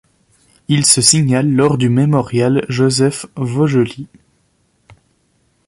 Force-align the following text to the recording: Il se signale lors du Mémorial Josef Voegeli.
Il 0.67 0.83
se 0.87 0.99
signale 0.99 1.47
lors 1.51 1.77
du 1.77 1.87
Mémorial 1.87 2.65
Josef 2.69 3.27
Voegeli. 3.35 4.07